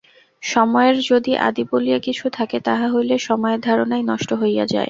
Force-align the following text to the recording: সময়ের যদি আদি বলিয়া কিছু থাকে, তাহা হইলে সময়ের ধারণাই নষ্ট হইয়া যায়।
সময়ের 0.43 0.95
যদি 1.09 1.31
আদি 1.47 1.63
বলিয়া 1.71 1.99
কিছু 1.99 2.25
থাকে, 2.29 2.57
তাহা 2.59 2.87
হইলে 2.93 3.15
সময়ের 3.19 3.59
ধারণাই 3.59 4.03
নষ্ট 4.11 4.29
হইয়া 4.41 4.65
যায়। 4.65 4.79